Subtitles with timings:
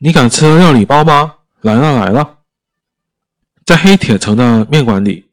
[0.00, 1.34] 你敢吃料理包吗？
[1.62, 2.38] 来了来了！
[3.66, 5.28] 在黑铁城的面馆里，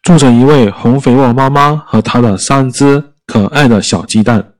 [0.00, 4.54] 住着一位红肥沃妈妈和她的三只可爱的小鸡蛋。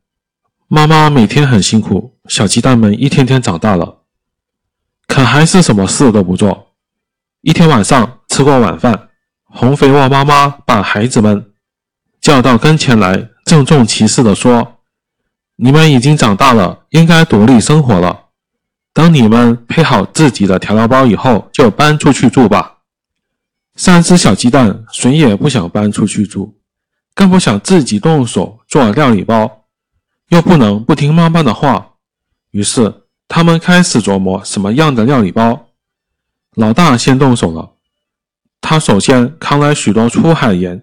[0.69, 4.03] 妈妈每天很辛苦，小鸡蛋们一天天长大了，
[5.07, 6.75] 可还是什么事都不做。
[7.41, 9.09] 一天晚上吃过晚饭，
[9.45, 11.53] 红肥沃妈妈把孩子们
[12.21, 14.81] 叫到跟前来，郑重其事地说
[15.57, 18.20] ：“你们已经长大了，应该独立生活了。”
[18.93, 22.79] 等你们配好自己的调料包以后，就搬出去住吧。
[23.77, 26.59] 三只小鸡蛋谁也不想搬出去住，
[27.15, 29.65] 更不想自己动手做料理包，
[30.29, 31.93] 又不能不听妈妈的话。
[32.51, 35.69] 于是他们开始琢磨什么样的料理包。
[36.57, 37.75] 老大先动手了，
[38.61, 40.83] 他首先扛来许多粗海盐，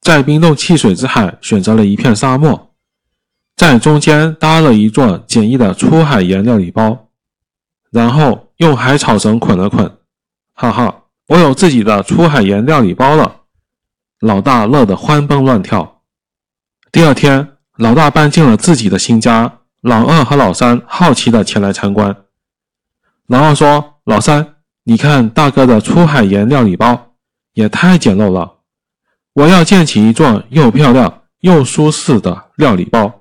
[0.00, 2.74] 在冰冻汽水之海选择了一片沙漠，
[3.56, 7.06] 在中间搭了一座简易的粗海盐料理包。
[7.90, 9.98] 然后用海草绳捆了捆，
[10.54, 13.36] 哈哈，我有自己的出海盐料理包了！
[14.20, 16.02] 老大乐得欢蹦乱跳。
[16.92, 22.14] 第二天，老大搬进了自己的新家，老二和老三好奇地前来参观。
[23.26, 27.14] 老二说：“老三，你看大哥的出海盐料理包，
[27.54, 28.58] 也太简陋了！
[29.32, 33.19] 我要建起一座又漂亮又舒适的料理包。”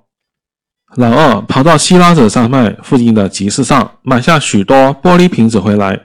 [0.96, 6.00] 老二跑到希拉者山脉附近的集市上，买下许多玻璃瓶子回来，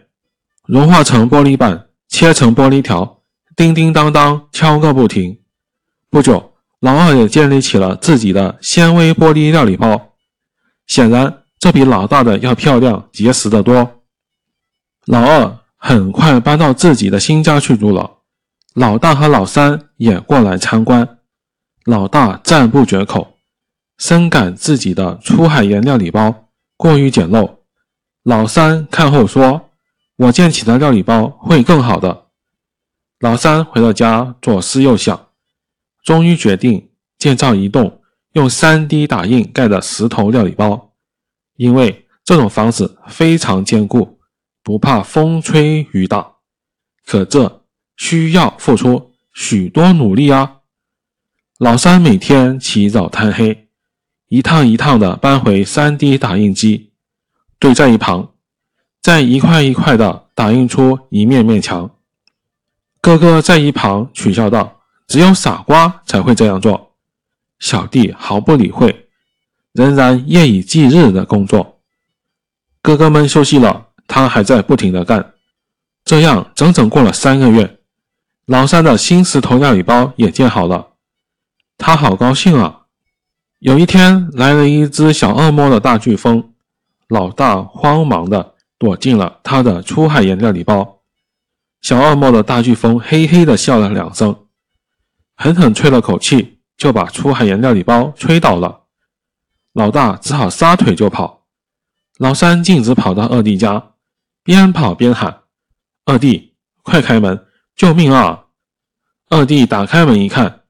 [0.66, 3.20] 融化成玻璃板，切成玻璃条，
[3.56, 5.38] 叮叮当当敲个不停。
[6.10, 10.10] 不久，老二也建立起了自己的纤维玻璃料理包，
[10.86, 14.02] 显然这比老大的要漂亮、结实得多。
[15.06, 18.18] 老二很快搬到自己的新家去住了，
[18.74, 21.08] 老大和老三也过来参观，
[21.86, 23.33] 老大赞不绝口。
[23.98, 27.58] 深感自己的出海盐料理包过于简陋，
[28.22, 29.70] 老三看后说
[30.16, 32.26] ：“我建起的料理包会更好的。”
[33.20, 35.28] 老三回到家，左思右想，
[36.02, 40.92] 终于决定建造一栋用 3D 打印盖的石头料理包，
[41.56, 44.18] 因为这种房子非常坚固，
[44.62, 46.34] 不怕风吹雨打。
[47.06, 47.64] 可这
[47.96, 50.56] 需要付出许多努力啊！
[51.58, 53.63] 老三每天起早贪黑。
[54.28, 56.90] 一趟一趟的搬回 3D 打印机，
[57.58, 58.32] 堆在一旁，
[59.00, 61.90] 再一块一块的打印出一面面墙。
[63.00, 66.92] 哥哥在一旁取笑道：“只有傻瓜才会这样做。”
[67.60, 69.08] 小弟毫不理会，
[69.72, 71.80] 仍然夜以继日的工作。
[72.82, 75.32] 哥哥们休息了，他还在不停的干。
[76.04, 77.78] 这样整整过了三个月，
[78.46, 80.88] 老三的新石头料理包也建好了，
[81.78, 82.83] 他好高兴啊！
[83.64, 86.52] 有一天，来了一只小恶魔的大飓风，
[87.08, 91.00] 老大慌忙的躲进了他的出海盐料理包。
[91.80, 94.48] 小恶魔的大飓风嘿嘿的笑了两声，
[95.34, 98.82] 狠狠吹了口气，就把出海盐料理包吹倒了。
[99.72, 101.46] 老大只好撒腿就跑。
[102.18, 103.92] 老三径直跑到二弟家，
[104.42, 105.44] 边跑边喊
[106.04, 108.44] ：“二弟，快开门，救命啊！”
[109.30, 110.64] 二弟打开门一看，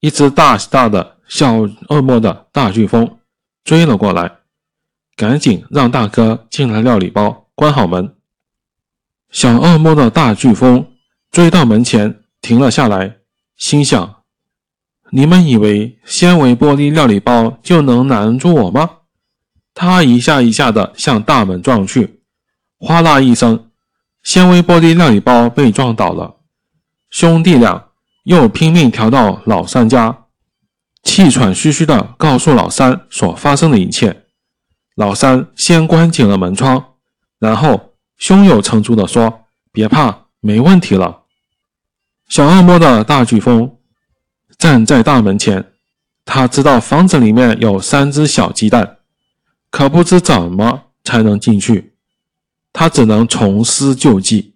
[0.00, 1.13] 一只大大的。
[1.26, 1.54] 小
[1.88, 3.18] 恶魔的大飓风
[3.64, 4.30] 追了过来，
[5.16, 8.14] 赶紧让大哥进来料理包，关好门。
[9.30, 10.86] 小恶魔的大飓风
[11.30, 13.16] 追到门前停了下来，
[13.56, 14.16] 心想：
[15.10, 18.90] 你们以为纤维玻璃料理包就能难住我吗？
[19.72, 22.20] 他一下一下的向大门撞去，
[22.78, 23.70] 哗啦一声，
[24.22, 26.36] 纤维玻璃料理包被撞倒了。
[27.10, 27.88] 兄弟俩
[28.24, 30.23] 又拼命逃到老三家。
[31.04, 34.24] 气喘吁吁地告诉老三所发生的一切。
[34.96, 36.94] 老三先关紧了门窗，
[37.38, 41.22] 然后胸有成竹地说：“别怕，没问题了。”
[42.28, 43.76] 小恶魔的大飓风
[44.56, 45.72] 站在大门前，
[46.24, 48.98] 他知道房子里面有三只小鸡蛋，
[49.70, 51.94] 可不知怎么才能进去。
[52.72, 54.54] 他只能重施旧技，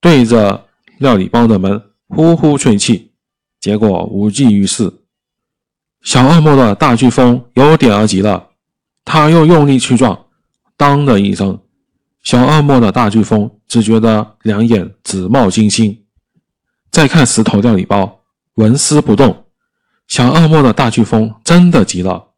[0.00, 0.66] 对着
[0.98, 3.12] 料理包的门呼呼吹气，
[3.58, 4.99] 结果无济于事。
[6.02, 8.48] 小恶魔的大飓风有点儿急了，
[9.04, 10.26] 他又用力去撞，
[10.76, 11.60] 当的一声，
[12.22, 16.04] 小恶魔的大飓风只觉得两眼直冒金星。
[16.90, 18.22] 再看石头料理包，
[18.54, 19.44] 纹丝不动。
[20.08, 22.30] 小恶魔的大飓风真的急了，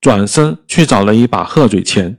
[0.00, 2.18] 转身去找了一把鹤嘴钳。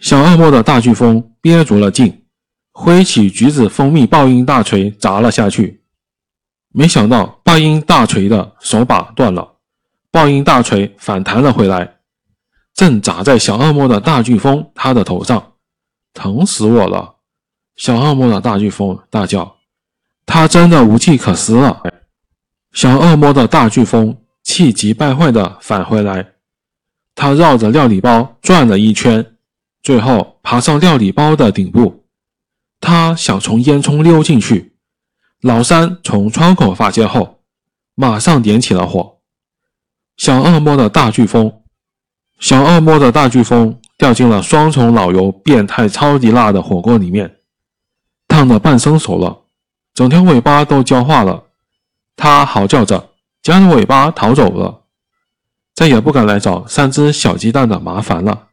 [0.00, 2.24] 小恶魔的大飓风憋足了劲，
[2.72, 5.82] 挥起橘子蜂蜜爆音大锤砸了下去，
[6.72, 9.59] 没想到爆音大锤的手把断了。
[10.12, 11.98] 爆音大锤反弹了回来，
[12.74, 15.52] 正砸在小恶魔的大飓风他的头上，
[16.12, 17.16] 疼死我了！
[17.76, 19.58] 小恶魔的大飓风大叫
[20.26, 21.82] ：“他真的无计可施了！”
[22.72, 26.32] 小恶魔的大飓风气急败坏地返回来，
[27.14, 29.36] 他绕着料理包转了一圈，
[29.82, 32.04] 最后爬上料理包的顶部。
[32.80, 34.76] 他想从烟囱溜进去。
[35.40, 37.42] 老三从窗口发现后，
[37.94, 39.19] 马上点起了火。
[40.20, 41.50] 小恶魔的大飓风，
[42.40, 47.36] 小恶魔的大飓风掉进了双重老油变态超级辣的火锅里面，
[48.28, 49.44] 烫得半生熟了，
[49.94, 51.44] 整条尾巴都焦化了。
[52.16, 53.12] 它嚎叫着，
[53.42, 54.82] 夹着尾巴逃走了，
[55.74, 58.48] 再也不敢来找三只小鸡蛋的麻烦了。